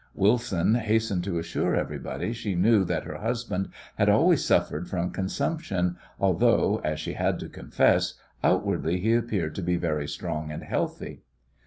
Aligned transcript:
Wilson 0.15 0.73
hastened 0.73 1.23
to 1.25 1.37
assure 1.37 1.75
everybody 1.75 2.33
she 2.33 2.55
knew 2.55 2.83
that 2.85 3.03
her 3.03 3.19
"husband" 3.19 3.69
had 3.99 4.09
always 4.09 4.43
suffered 4.43 4.89
from 4.89 5.11
consumption, 5.11 5.95
although, 6.19 6.81
as 6.83 6.99
she 6.99 7.13
had 7.13 7.37
to 7.39 7.47
confess, 7.47 8.15
outwardly 8.43 8.99
he 8.99 9.13
appeared 9.13 9.53
to 9.53 9.61
be 9.61 9.77
very 9.77 10.07
strong 10.07 10.49
and 10.51 10.63
healthy. 10.63 11.21